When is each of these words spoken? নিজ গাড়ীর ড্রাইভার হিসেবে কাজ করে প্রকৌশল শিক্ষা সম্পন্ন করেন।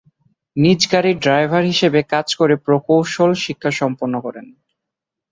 নিজ 0.55 0.81
গাড়ীর 0.91 1.17
ড্রাইভার 1.19 1.63
হিসেবে 1.63 1.99
কাজ 2.13 2.27
করে 2.35 2.55
প্রকৌশল 2.65 3.31
শিক্ষা 3.43 3.71
সম্পন্ন 3.71 4.15
করেন। 4.25 4.45